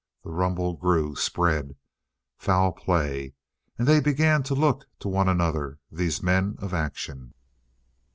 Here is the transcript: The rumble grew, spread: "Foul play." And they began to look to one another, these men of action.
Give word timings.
The 0.23 0.31
rumble 0.31 0.73
grew, 0.73 1.15
spread: 1.15 1.75
"Foul 2.35 2.71
play." 2.71 3.35
And 3.77 3.87
they 3.87 3.99
began 3.99 4.41
to 4.41 4.55
look 4.55 4.85
to 4.97 5.07
one 5.07 5.29
another, 5.29 5.77
these 5.91 6.23
men 6.23 6.55
of 6.57 6.73
action. 6.73 7.35